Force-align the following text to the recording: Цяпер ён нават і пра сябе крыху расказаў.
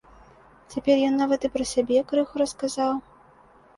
Цяпер 0.75 1.01
ён 1.09 1.13
нават 1.23 1.45
і 1.49 1.53
пра 1.57 1.65
сябе 1.75 2.03
крыху 2.13 2.35
расказаў. 2.47 2.93